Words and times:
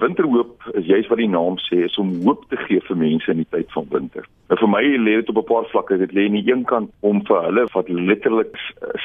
Winterhoop 0.00 0.62
is 0.74 0.84
juist 0.84 1.08
wat 1.08 1.16
die 1.16 1.28
naam 1.32 1.54
sê, 1.56 1.78
is 1.86 1.94
om 1.96 2.10
hoop 2.26 2.42
te 2.50 2.56
gee 2.66 2.82
vir 2.84 2.98
mense 3.00 3.30
in 3.32 3.38
die 3.40 3.46
tyd 3.54 3.70
van 3.72 3.86
winter. 3.88 4.26
Nou 4.50 4.58
vir 4.60 4.68
my 4.68 4.82
lê 5.00 5.14
dit 5.22 5.30
op 5.32 5.38
'n 5.40 5.48
paar 5.48 5.68
vlakke. 5.70 5.96
Dit 5.96 6.12
lê 6.12 6.26
aan 6.26 6.36
die 6.36 6.52
een 6.52 6.64
kant 6.68 6.90
om 7.00 7.22
vir 7.24 7.40
hulle 7.46 7.64
wat 7.72 7.88
letterlik 7.88 8.52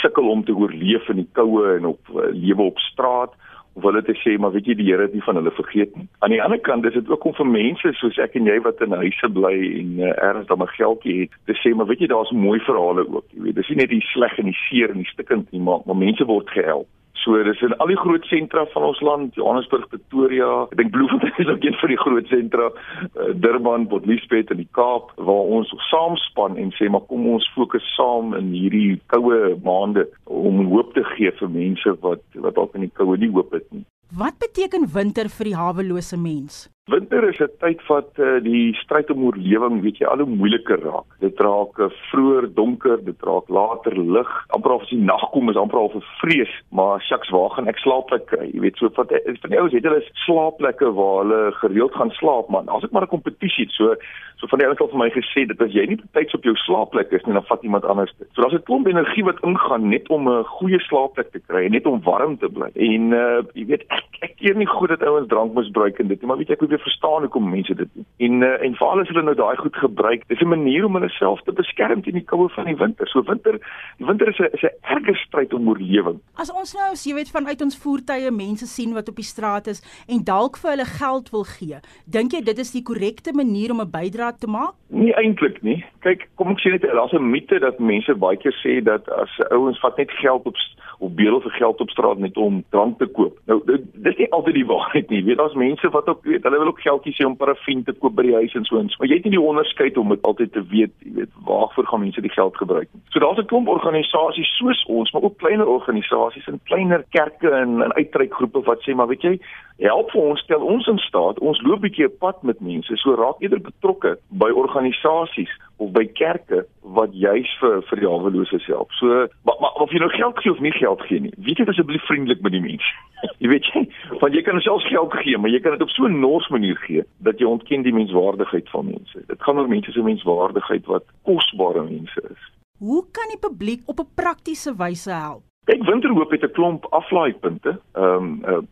sukkel 0.01 0.27
om 0.27 0.43
te 0.43 0.51
oorleef 0.51 1.07
in 1.09 1.23
die 1.23 1.29
koue 1.31 1.77
en 1.77 1.85
op 1.85 2.11
uh, 2.11 2.27
lewe 2.35 2.63
op 2.63 2.77
straat 2.79 3.31
of 3.73 3.83
hulle 3.83 4.03
te 4.03 4.17
sê 4.19 4.37
maar 4.37 4.51
weet 4.51 4.65
jy 4.65 4.75
die 4.75 4.91
Here 4.91 5.07
het 5.07 5.13
nie 5.13 5.23
van 5.23 5.35
hulle 5.35 5.51
vergeet 5.51 5.95
nie. 5.95 6.07
Aan 6.19 6.35
die 6.35 6.43
ander 6.43 6.59
kant 6.59 6.85
is 6.85 6.93
dit 6.93 7.09
ook 7.09 7.23
om 7.23 7.33
vir 7.33 7.47
mense 7.47 7.93
soos 7.93 8.19
ek 8.19 8.35
en 8.35 8.45
jy 8.45 8.59
wat 8.61 8.81
in 8.81 8.91
huise 8.91 9.29
bly 9.29 9.55
en 9.79 9.99
uh, 9.99 10.11
ergens 10.27 10.47
dan 10.47 10.61
'n 10.61 10.75
geldjie 10.75 11.19
het 11.21 11.31
te 11.45 11.55
sê 11.55 11.71
maar 11.75 11.87
weet 11.87 11.99
jy 11.99 12.07
daar's 12.07 12.31
mooi 12.31 12.59
verhale 12.59 13.07
ook. 13.07 13.31
Jy 13.31 13.41
weet, 13.43 13.55
dis 13.55 13.69
nie 13.69 13.77
net 13.77 13.89
die 13.89 14.07
sleg 14.11 14.37
en 14.39 14.51
die 14.51 14.59
seer 14.67 14.89
en 14.91 14.99
die 14.99 15.13
stikkend 15.15 15.51
nie, 15.51 15.61
maar, 15.61 15.79
maar 15.85 15.95
mense 15.95 16.25
word 16.25 16.49
gehelp. 16.49 16.87
So 17.21 17.37
dis 17.45 17.61
in 17.61 17.75
al 17.77 17.91
die 17.91 17.99
groot 17.99 18.25
sentra 18.25 18.63
van 18.73 18.87
ons 18.87 19.01
land, 19.05 19.35
Johannesburg, 19.37 19.85
Pretoria, 19.91 20.49
ek 20.71 20.79
dink 20.79 20.93
Bloemfontein 20.95 21.37
is 21.43 21.51
ook 21.53 21.67
een 21.67 21.77
van 21.77 21.93
die 21.93 21.99
groot 22.01 22.31
sentra, 22.33 22.69
uh, 22.71 23.27
Durban, 23.43 23.85
Port 23.91 24.07
Elizabeth 24.09 24.53
in 24.55 24.63
die 24.63 24.69
Kaap 24.77 25.13
waar 25.21 25.53
ons 25.57 25.69
saamspan 25.91 26.57
en 26.57 26.73
sê 26.79 26.89
maar 26.89 27.05
kom 27.11 27.27
ons 27.35 27.45
fokus 27.53 27.85
saam 27.93 28.33
in 28.37 28.49
hierdie 28.55 28.97
koue 29.13 29.53
maande 29.65 30.07
om 30.25 30.63
hoop 30.73 30.95
te 30.97 31.05
gee 31.13 31.33
vir 31.37 31.53
mense 31.53 31.93
wat 32.01 32.25
wat 32.41 32.57
dalk 32.57 32.73
in 32.79 32.87
die 32.87 32.95
koue 32.97 33.19
nie 33.21 33.29
hoop 33.35 33.53
het 33.53 33.67
nie. 33.69 33.85
Wat 34.17 34.41
beteken 34.41 34.89
winter 34.91 35.29
vir 35.31 35.51
die 35.51 35.55
hawelose 35.55 36.17
mens? 36.19 36.65
Winter 36.89 37.29
is 37.29 37.37
'n 37.37 37.49
tyd 37.59 37.81
wat 37.87 38.09
uh, 38.17 38.41
die 38.41 38.73
stryd 38.73 39.11
om 39.13 39.23
oorlewing, 39.23 39.81
weet 39.81 39.99
jy, 40.01 40.05
al 40.09 40.17
hoe 40.17 40.35
moeiliker 40.35 40.81
raak. 40.81 41.05
Dit 41.19 41.37
raak 41.39 41.77
uh, 41.77 41.91
vroeër 42.09 42.47
donker, 42.53 42.97
dit 43.05 43.21
raak 43.21 43.49
later 43.49 43.93
lig. 43.93 44.31
Amper 44.47 44.71
of 44.71 44.81
as 44.81 44.89
die 44.89 44.97
nag 44.97 45.21
kom 45.29 45.49
is 45.49 45.59
amper 45.61 45.77
al 45.77 45.91
'n 45.93 46.01
vrees, 46.21 46.49
maar 46.71 46.97
shucks, 47.01 47.29
waar 47.29 47.53
gaan 47.53 47.67
ek 47.67 47.77
slaapplek 47.77 48.25
kry? 48.25 48.49
Jy 48.49 48.59
weet, 48.65 48.77
so 48.77 48.89
wat 48.95 49.11
eh, 49.11 49.37
van 49.41 49.49
die 49.53 49.59
ouens 49.59 49.73
het 49.77 49.83
hulle 49.83 50.01
slaapplekke 50.25 50.89
waar 50.97 51.21
hulle 51.21 51.51
gereeld 51.61 51.93
gaan 51.93 52.09
slaap, 52.17 52.49
man. 52.49 52.67
As 52.67 52.83
ek 52.83 52.91
maar 52.91 53.05
'n 53.05 53.13
kompetisie 53.13 53.65
het, 53.65 53.73
so 53.77 53.93
so 54.41 54.47
van 54.47 54.59
die 54.59 54.65
ouens 54.65 54.79
het 54.79 54.89
vir 54.89 54.99
my 54.99 55.09
gesê 55.13 55.45
dat 55.45 55.61
as 55.61 55.71
jy 55.71 55.85
nie 55.85 56.01
betyds 56.01 56.33
op 56.33 56.43
jou 56.43 56.55
slaapplek 56.55 57.11
is 57.11 57.23
nie, 57.25 57.33
dan 57.37 57.45
vat 57.45 57.61
iemand 57.63 57.85
anders 57.85 58.13
dit. 58.17 58.27
So 58.33 58.41
daar's 58.41 58.57
'n 58.57 58.65
klomp 58.65 58.87
energie 58.87 59.23
wat 59.23 59.43
ingaan 59.45 59.89
net 59.89 60.09
om 60.09 60.27
'n 60.27 60.43
goeie 60.57 60.79
slaapplek 60.79 61.31
te 61.31 61.39
kry, 61.39 61.67
net 61.67 61.85
om 61.85 62.01
warm 62.01 62.37
te 62.37 62.49
bly. 62.49 62.71
En 62.73 63.13
uh 63.13 63.41
jy 63.53 63.65
weet, 63.65 63.83
ek, 63.87 64.05
ek 64.21 64.35
keer 64.37 64.55
nie 64.55 64.65
goed 64.65 64.89
dat 64.89 65.03
ouens 65.03 65.27
drank 65.27 65.53
misbruik 65.53 65.99
en 65.99 66.07
dit, 66.07 66.21
maar 66.21 66.37
weet 66.37 66.49
ek 66.49 66.57
probeer 66.57 66.80
verstaan 66.81 67.25
hoekom 67.25 67.49
mense 67.49 67.75
dit 67.75 67.89
doen. 67.93 68.05
En 68.17 68.41
uh, 68.41 68.51
en 68.65 68.75
veral 68.75 69.01
as 69.01 69.11
hulle 69.11 69.23
nou 69.23 69.35
daai 69.35 69.57
goed 69.57 69.75
gebruik, 69.75 70.23
dis 70.27 70.41
'n 70.41 70.53
manier 70.53 70.85
om 70.85 70.95
hulle 70.97 71.09
self 71.09 71.41
te 71.41 71.51
beskerm 71.51 72.01
teen 72.01 72.19
die 72.19 72.25
koue 72.31 72.49
van 72.49 72.65
die 72.65 72.75
winter. 72.75 73.07
So 73.07 73.23
winter, 73.23 73.59
die 73.97 74.05
winter 74.05 74.27
is 74.27 74.39
'n 74.39 74.49
is 74.53 74.63
'n 74.63 74.75
erge 74.81 75.15
stryd 75.15 75.53
om 75.53 75.67
oorlewing. 75.69 76.19
As 76.35 76.51
ons 76.51 76.73
nou, 76.73 76.91
as 76.91 77.03
jy 77.05 77.13
weet, 77.13 77.31
vanuit 77.31 77.61
ons 77.61 77.77
voertuie 77.77 78.31
mense 78.31 78.65
sien 78.65 78.93
wat 78.93 79.09
op 79.09 79.15
die 79.15 79.31
straat 79.33 79.67
is 79.67 79.81
en 80.07 80.23
dalk 80.23 80.57
vir 80.57 80.71
hulle 80.71 80.85
geld 80.85 81.29
wil 81.29 81.43
gee, 81.43 81.77
dink 82.05 82.31
jy 82.31 82.41
dit 82.43 82.57
is 82.59 82.71
die 82.71 82.83
korrekte 82.83 83.33
manier 83.33 83.71
om 83.71 83.81
'n 83.81 83.91
bydrae 83.91 84.37
te 84.39 84.47
maak? 84.47 84.73
Nie 84.89 85.13
eintlik 85.13 85.61
nie. 85.61 85.85
Kyk, 86.01 86.29
kom 86.35 86.51
ek 86.51 86.59
sê 86.59 86.71
net 86.71 86.81
daar's 86.81 87.13
'n 87.13 87.31
mite 87.31 87.59
dat 87.59 87.79
mense 87.79 88.13
baie 88.15 88.37
keer 88.37 88.55
sê 88.63 88.83
dat 88.83 89.09
as 89.09 89.29
ouens 89.51 89.79
vat 89.79 89.97
net 89.97 90.11
geld 90.11 90.45
op 90.45 90.55
of 91.01 91.11
bedel 91.17 91.41
vir 91.41 91.51
geld 91.51 91.81
op 91.81 91.89
straat 91.89 92.17
net 92.21 92.37
om 92.37 92.63
drank 92.69 92.97
te 92.97 93.07
koop. 93.09 93.37
Nou 93.49 93.57
dit, 93.65 93.85
dis 94.05 94.17
nie 94.17 94.29
altyd 94.37 94.59
die 94.59 94.65
waarheid 94.73 95.09
nie. 95.09 95.21
Jy 95.21 95.25
weet 95.31 95.41
daar's 95.41 95.57
mense 95.57 95.89
wat 95.95 96.09
ook 96.09 96.21
weet, 96.29 96.45
hulle 96.45 96.60
wil 96.61 96.71
ook 96.71 96.81
geldjies 96.81 97.19
hê 97.19 97.25
om 97.27 97.37
parafin 97.37 97.83
te 97.83 97.93
koop 97.93 98.15
by 98.17 98.25
die 98.27 98.37
huis 98.37 98.55
en 98.57 98.65
so 98.67 98.79
eens. 98.79 98.97
Maar 98.97 99.09
jy 99.09 99.17
het 99.19 99.27
nie 99.27 99.35
die 99.37 99.47
onderskeid 99.51 99.97
om 99.97 100.13
dit 100.13 100.21
altyd 100.29 100.53
te 100.55 100.63
weet, 100.73 100.93
jy 101.05 101.13
weet, 101.19 101.33
waarvoor 101.47 101.89
gaan 101.89 102.03
mense 102.05 102.23
die 102.25 102.33
geld 102.33 102.57
gebruik 102.61 102.89
nie. 102.91 103.01
So 103.13 103.23
daar's 103.23 103.41
'n 103.41 103.49
klomp 103.51 103.67
organisasies 103.67 104.55
soos 104.57 104.85
ons, 104.85 105.11
maar 105.11 105.25
ook 105.27 105.37
kleiner 105.37 105.67
organisasies 105.67 106.47
en 106.47 106.61
kleiner 106.63 107.05
kerke 107.09 107.49
en 107.49 107.81
en 107.81 107.93
uitreikgroepe 107.93 108.61
wat 108.69 108.81
sê 108.85 108.95
maar 108.95 109.07
weet 109.07 109.21
jy, 109.21 109.39
help 109.79 110.11
vir 110.11 110.21
ons, 110.21 110.41
stel 110.41 110.61
ons 110.61 110.87
in 110.87 110.97
staat. 110.97 111.39
Ons 111.39 111.61
loop 111.61 111.79
'n 111.79 111.87
bietjie 111.87 112.09
pad 112.09 112.43
met 112.43 112.59
mense. 112.61 112.97
So 112.97 113.15
raak 113.15 113.39
eerder 113.39 113.61
betrokke 113.61 114.17
by 114.29 114.49
organisasies 114.49 115.51
of 115.77 115.91
by 115.91 116.05
kerke 116.05 116.65
wat 116.81 117.13
juis 117.13 117.49
vir 117.59 117.81
vir 117.89 117.99
die 117.99 118.09
hawelose 118.09 118.59
help. 118.65 118.91
So 118.99 119.27
maar, 119.47 119.57
maar 119.61 119.73
of 119.83 119.91
jy 119.91 119.99
nou 119.99 120.09
geld 120.09 120.39
gee 120.39 120.51
of 120.51 120.59
nie 120.59 120.71
geld 120.71 121.01
gee 121.09 121.19
nie. 121.19 121.33
Weet 121.37 121.61
jy 121.61 121.67
asseblief 121.69 122.05
vriendelik 122.09 122.41
met 122.41 122.55
die 122.55 122.63
mense. 122.63 122.93
jy 123.43 123.51
weet 123.53 123.69
jy, 123.73 123.85
want 124.21 124.33
jy 124.33 124.41
kan 124.41 124.61
selfs 124.61 124.87
geld 124.89 125.13
gee, 125.21 125.37
maar 125.37 125.53
jy 125.53 125.61
kan 125.61 125.77
dit 125.77 125.85
op 125.85 125.93
so 125.93 126.09
'n 126.09 126.19
nors 126.19 126.49
manier 126.49 126.77
gee 126.87 127.05
dat 127.19 127.39
jy 127.39 127.45
ontken 127.45 127.85
die 127.85 127.93
menswaardigheid 127.93 128.69
van 128.69 128.85
mense. 128.85 129.23
Dit 129.27 129.43
gaan 129.43 129.59
oor 129.59 129.69
mense 129.69 129.91
se 129.91 130.01
menswaardigheid 130.01 130.85
wat 130.85 131.05
kosbare 131.23 131.83
mense 131.83 132.21
is. 132.31 132.41
Hoe 132.81 133.05
kan 133.11 133.29
die 133.29 133.41
publiek 133.41 133.81
op 133.85 133.99
'n 133.99 134.13
praktiese 134.15 134.73
wyse 134.75 135.11
help? 135.11 135.43
Kyk, 135.69 135.83
Winterhoop 135.85 136.31
het 136.31 136.43
'n 136.43 136.51
klomp 136.51 136.85
aflaaipunte, 136.89 137.79
ehm 137.93 138.41
um, 138.43 138.67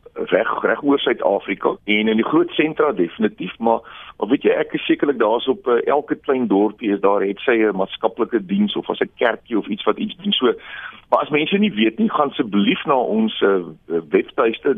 reg 0.63 0.79
reg 0.79 0.83
oor 0.83 0.99
Suid-Afrika 0.99 1.75
en 1.85 2.07
in 2.07 2.19
die 2.19 2.25
groot 2.25 2.51
sentra 2.51 2.91
definitief, 2.91 3.57
maar 3.59 3.79
maar 4.19 4.27
weet 4.29 4.43
jy, 4.43 4.51
ek 4.51 4.73
is 4.75 4.85
sekerlik 4.85 5.19
daar's 5.19 5.47
op 5.47 5.67
uh, 5.67 5.79
elke 5.87 6.15
klein 6.15 6.47
dorpie 6.47 6.91
is 6.91 6.99
daar 6.99 7.21
het 7.23 7.39
sy 7.39 7.55
'n 7.63 7.75
maatskaplike 7.75 8.45
diens 8.45 8.75
of 8.75 8.89
as 8.89 8.99
'n 8.99 9.11
kerkie 9.17 9.57
of 9.57 9.67
iets 9.67 9.83
wat 9.83 9.97
iets 9.97 10.15
doen. 10.15 10.33
So, 10.33 10.53
maar 11.09 11.21
as 11.21 11.29
mense 11.29 11.57
nie 11.57 11.71
weet 11.71 11.97
nie, 11.97 12.09
gaan 12.09 12.29
asseblief 12.29 12.85
na 12.85 12.95
ons 12.95 13.41
uh, 13.41 13.63
webtuiste 14.09 14.77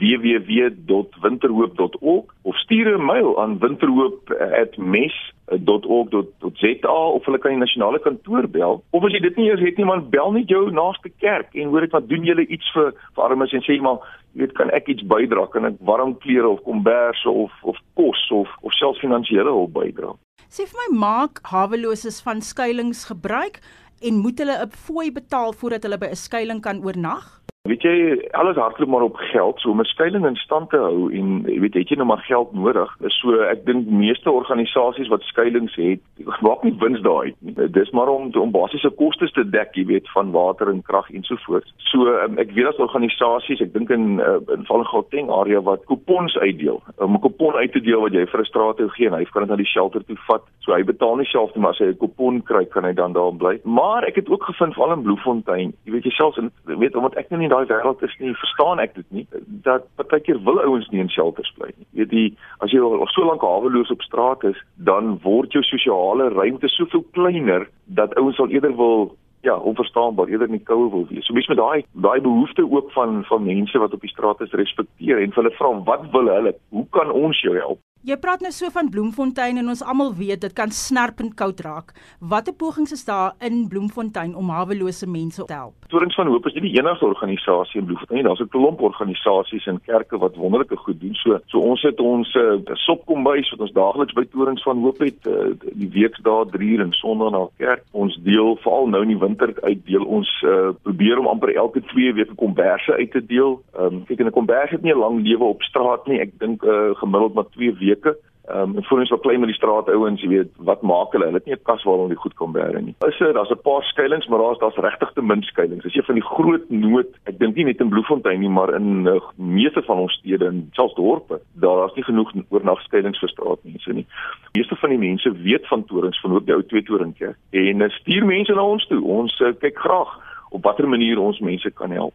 www.winterhoop.org 0.00 2.24
of 2.42 2.56
stuur 2.56 2.98
'n 2.98 3.04
mail 3.04 3.42
aan 3.42 3.58
winterhoop@mes 3.58 5.32
.org.za 5.50 6.88
of 6.88 7.24
hulle 7.24 7.38
kan 7.38 7.50
die 7.50 7.58
nasionale 7.58 7.98
kantoor 7.98 8.48
bel. 8.48 8.82
Of 8.90 9.04
as 9.04 9.12
jy 9.12 9.20
dit 9.20 9.36
nie 9.36 9.48
eers 9.48 9.60
het 9.60 9.78
nie 9.78 9.88
man 9.88 10.10
bel 10.10 10.32
net 10.32 10.48
jou 10.48 10.70
naaste 10.70 11.10
kerk 11.18 11.54
en 11.54 11.68
hoor 11.68 11.82
ek 11.82 11.92
wat 11.92 12.08
doen 12.08 12.24
julle 12.24 12.46
iets 12.46 12.72
vir 12.74 12.92
vir 13.16 13.24
armes 13.24 13.52
en 13.52 13.62
sê 13.66 13.80
maar 13.82 13.98
jy 14.34 14.44
weet 14.44 14.54
kan 14.54 14.70
ek 14.70 14.88
iets 14.88 15.02
bydra? 15.02 15.46
Kan 15.50 15.64
ek 15.64 15.74
warm 15.80 16.14
klere 16.22 16.48
of 16.48 16.62
kombers 16.62 17.26
of 17.26 17.50
of 17.62 17.76
kos 17.98 18.30
of 18.30 18.48
of 18.62 18.72
selfs 18.78 19.02
finansiële 19.02 19.50
hulp 19.50 19.74
bydra? 19.74 20.14
Sê 20.50 20.66
vir 20.70 20.78
my 20.84 20.98
maak 20.98 21.42
haweloses 21.50 22.22
van 22.22 22.40
skuilings 22.40 23.04
gebruik 23.10 23.60
en 24.02 24.22
moet 24.22 24.38
hulle 24.38 24.56
'n 24.62 24.70
fooi 24.70 25.10
betaal 25.10 25.52
voordat 25.52 25.82
hulle 25.82 25.98
by 25.98 26.10
'n 26.10 26.16
skuilings 26.16 26.62
kan 26.62 26.84
oornag 26.84 27.40
Weet 27.68 27.82
jy, 27.84 27.94
alles 28.32 28.56
hardloop 28.56 28.88
maar 28.88 29.02
op 29.02 29.16
geld, 29.16 29.60
so 29.60 29.70
om 29.70 29.80
'n 29.80 29.84
skuilings 29.84 30.28
in 30.28 30.36
stand 30.36 30.70
te 30.70 30.76
hou 30.76 31.12
en 31.12 31.42
jy 31.44 31.60
weet, 31.60 31.74
het 31.74 31.88
jy 31.88 31.96
nou 31.96 32.06
maar 32.06 32.24
geld 32.24 32.52
nodig. 32.52 32.96
So 33.06 33.40
ek 33.40 33.66
dink 33.66 33.86
meeste 33.86 34.30
organisasies 34.30 35.08
wat 35.08 35.22
skuilings 35.22 35.74
het, 35.74 36.00
maak 36.40 36.62
nie 36.62 36.74
wins 36.78 37.00
daai 37.00 37.34
nie. 37.38 37.68
Dis 37.68 37.90
maar 37.90 38.08
om 38.08 38.30
om 38.32 38.50
basiese 38.50 38.90
kostes 38.90 39.32
te 39.32 39.44
dek, 39.50 39.74
jy 39.74 39.84
weet, 39.84 40.08
van 40.08 40.30
water 40.30 40.68
en 40.68 40.82
krag 40.82 41.10
ensovoorts. 41.10 41.74
So 41.76 42.08
um, 42.08 42.38
ek 42.38 42.50
weet 42.52 42.66
as 42.66 42.76
organisasies, 42.76 43.60
ek 43.60 43.72
dink 43.72 43.90
in 43.90 44.20
uh, 44.20 44.40
in 44.56 44.64
Valgauteng 44.64 45.30
area 45.30 45.60
wat 45.60 45.84
kupons 45.84 46.38
uitdeel. 46.38 46.82
Om 46.96 47.14
'n 47.14 47.20
kupon 47.20 47.54
uit 47.54 47.72
te 47.72 47.80
deel 47.80 48.00
wat 48.00 48.12
jy 48.12 48.26
vir 48.26 48.40
'n 48.40 48.44
straat 48.44 48.76
toe 48.76 48.88
gee 48.88 49.06
en 49.06 49.18
hy 49.18 49.24
kan 49.24 49.42
dit 49.42 49.50
na 49.50 49.56
die 49.56 49.72
shelter 49.74 50.04
toe 50.04 50.16
vat. 50.26 50.42
So 50.60 50.72
hy 50.72 50.82
betaal 50.82 51.16
nie 51.16 51.28
self 51.28 51.54
nie, 51.54 51.62
maar 51.62 51.76
as 51.76 51.78
hy 51.78 51.92
'n 51.92 51.96
kupon 51.98 52.42
kry, 52.42 52.64
kan 52.64 52.84
hy 52.84 52.92
dan 52.92 53.12
daar 53.12 53.36
bly. 53.36 53.60
Maar 53.64 54.04
ek 54.04 54.14
het 54.16 54.30
ook 54.30 54.44
gevind 54.44 54.74
veral 54.74 54.92
in 54.92 55.02
Bloemfontein, 55.02 55.74
jy 55.84 55.92
weet 55.92 56.04
jouself 56.04 56.38
en 56.38 56.50
weet 56.64 56.96
omdat 56.96 57.16
ek 57.16 57.28
nou 57.30 57.40
nie 57.40 57.49
daai 57.50 57.66
wêreld 57.70 58.02
is 58.06 58.16
nie, 58.22 58.32
verstaan 58.42 58.82
ek 58.82 58.94
dit 58.98 59.06
nie 59.14 59.24
dat 59.66 59.86
partykeer 60.00 60.40
wil 60.46 60.60
ouens 60.62 60.88
nie 60.90 61.02
in 61.02 61.10
shelters 61.12 61.50
bly 61.58 61.70
nie. 61.74 61.88
Weet 61.98 62.14
jy, 62.16 62.26
as 62.64 62.72
jy 62.74 62.82
al 62.84 63.06
so 63.12 63.26
lank 63.26 63.44
haweloos 63.44 63.92
op 63.94 64.04
straat 64.06 64.44
is, 64.48 64.58
dan 64.90 65.18
word 65.24 65.52
jou 65.56 65.62
sosiale 65.66 66.30
ruimte 66.34 66.70
soveel 66.72 67.04
kleiner 67.16 67.68
dat 68.00 68.14
ouens 68.20 68.38
sal 68.40 68.52
eerder 68.54 68.76
wil 68.78 69.10
ja, 69.46 69.56
onverstaanbaar 69.56 70.28
eerder 70.28 70.50
nie 70.52 70.62
koue 70.64 70.90
wil 70.92 71.06
wees. 71.08 71.26
So 71.26 71.34
mens 71.34 71.48
met 71.48 71.60
daai 71.60 71.84
daai 71.92 72.20
behoefte 72.20 72.66
ook 72.70 72.92
van 72.96 73.22
van 73.28 73.44
mense 73.44 73.78
wat 73.78 73.94
op 73.96 74.00
die 74.04 74.12
straat 74.12 74.40
is 74.40 74.56
respekteer 74.62 75.22
en 75.22 75.32
hulle 75.34 75.54
vra 75.56 75.70
wat 75.84 76.10
wil 76.12 76.28
hulle? 76.34 76.54
Hoe 76.68 76.86
kan 76.90 77.12
ons 77.12 77.40
jou 77.40 77.56
help? 77.56 77.80
Jy 78.00 78.16
praat 78.16 78.40
nou 78.40 78.48
so 78.48 78.72
van 78.72 78.86
Bloemfontein 78.88 79.60
en 79.60 79.68
ons 79.68 79.82
almal 79.84 80.14
weet 80.16 80.40
dit 80.40 80.52
kan 80.56 80.70
snerpend 80.72 81.34
koud 81.36 81.58
raak. 81.60 81.90
Watter 82.32 82.54
pogings 82.56 82.94
is 82.96 83.02
daar 83.04 83.34
in 83.44 83.66
Bloemfontein 83.68 84.32
om 84.40 84.48
hawelose 84.48 85.04
mense 85.04 85.44
te 85.44 85.52
help? 85.52 85.74
Torings 85.92 86.16
van 86.16 86.30
Hoop 86.32 86.46
is 86.48 86.54
nie 86.56 86.62
die 86.70 86.78
enigste 86.78 87.04
organisasie 87.04 87.82
in 87.82 87.90
Bloemfontein 87.90 88.22
nie. 88.22 88.24
Daar's 88.24 88.40
'n 88.40 88.48
klomp 88.48 88.80
organisasies 88.80 89.66
en 89.66 89.82
kerke 89.84 90.16
wat 90.18 90.36
wonderlike 90.36 90.76
goed 90.76 91.00
doen. 91.00 91.14
So 91.14 91.38
so 91.46 91.58
ons 91.58 91.82
het 91.82 92.00
ons 92.00 92.34
uh, 92.34 92.56
sopkombuis 92.72 93.50
wat 93.50 93.60
ons 93.60 93.72
daagliks 93.72 94.14
by 94.14 94.24
Torings 94.32 94.62
van 94.62 94.80
Hoop 94.80 94.98
het 94.98 95.26
uh, 95.26 95.52
die 95.74 95.90
weekdae 95.92 96.48
3 96.50 96.68
uur 96.68 96.80
en 96.80 96.92
Sondag 96.92 97.30
na 97.30 97.48
kerk. 97.58 97.84
Ons 97.90 98.16
deel 98.22 98.56
veral 98.56 98.88
nou 98.88 99.02
in 99.02 99.12
die 99.12 99.18
winter 99.18 99.52
uit 99.62 99.84
deel 99.84 100.04
ons 100.04 100.42
uh, 100.48 100.72
probeer 100.82 101.18
om 101.18 101.26
amper 101.26 101.54
elke 101.54 101.82
2 101.92 102.14
weke 102.14 102.34
komberse 102.34 102.92
uit 102.96 103.10
te 103.10 103.26
deel. 103.26 103.60
Ehm 103.76 103.84
um, 103.84 104.04
kyk 104.04 104.20
en 104.20 104.26
'n 104.26 104.38
kombers 104.40 104.70
het 104.70 104.82
nie 104.82 104.94
'n 104.94 104.98
lang 104.98 105.20
lewe 105.20 105.44
op 105.44 105.62
straat 105.62 106.06
nie. 106.06 106.20
Ek 106.20 106.38
dink 106.38 106.64
uh, 106.64 106.96
gemiddeld 106.96 107.34
maar 107.34 107.50
2 107.50 107.76
weke 107.76 107.89
weke. 107.90 108.16
Ehm 108.50 108.76
um, 108.76 108.76
en 108.76 108.98
ons 108.98 109.10
wel 109.10 109.18
klein 109.18 109.40
met 109.40 109.48
die 109.48 109.56
straat 109.56 109.88
ouens, 109.88 110.22
jy 110.22 110.28
weet, 110.28 110.48
wat 110.66 110.80
maak 110.82 111.12
hulle? 111.14 111.28
Hulle 111.28 111.38
het 111.38 111.46
nie 111.46 111.54
'n 111.54 111.62
kas 111.62 111.84
waar 111.84 111.98
hulle 111.98 112.16
goed 112.16 112.34
kom 112.34 112.52
bære 112.52 112.80
nie. 112.82 112.94
Is 113.06 113.18
dit 113.18 113.34
daar's 113.34 113.50
'n 113.50 113.62
paar 113.62 113.82
skuilings, 113.82 114.26
maar 114.26 114.38
daar's 114.38 114.58
daar's 114.58 114.76
regtig 114.76 115.12
te 115.12 115.22
min 115.22 115.42
skuilings. 115.42 115.84
Dis 115.84 115.94
een 115.94 116.08
van 116.10 116.14
die 116.14 116.24
groot 116.24 116.70
nood. 116.70 117.10
Ek 117.24 117.38
dink 117.38 117.54
nie 117.54 117.64
net 117.64 117.80
in 117.80 117.88
Bloemfontein 117.88 118.40
nie, 118.40 118.48
maar 118.48 118.74
in 118.74 119.06
uh, 119.06 119.20
meeste 119.36 119.82
van 119.82 119.98
ons 119.98 120.12
stede 120.12 120.46
en 120.46 120.68
selfs 120.72 120.94
dorpe, 120.94 121.40
daar's 121.52 121.94
nie 121.94 122.04
genoeg 122.04 122.32
oornagskuilings 122.48 123.18
vir 123.18 123.28
straatmense 123.28 123.92
nie. 123.92 124.06
Die 124.52 124.60
meeste 124.60 124.76
van 124.76 124.90
die 124.90 124.98
mense 125.08 125.32
weet 125.32 125.66
van 125.66 125.84
torings 125.84 126.20
van 126.20 126.30
hoop 126.30 126.46
die 126.46 126.54
ou 126.54 126.62
twee 126.62 126.82
toringkerk 126.82 127.36
en 127.50 127.80
uh, 127.80 127.88
stuur 127.88 128.24
mense 128.24 128.54
na 128.54 128.64
ons 128.64 128.86
toe. 128.86 129.04
Ons 129.04 129.40
uh, 129.40 129.52
kyk 129.58 129.78
graag 129.78 130.18
op 130.50 130.62
watter 130.62 130.88
manier 130.88 131.18
ons 131.18 131.38
mense 131.38 131.70
kan 131.70 131.90
help. 131.90 132.14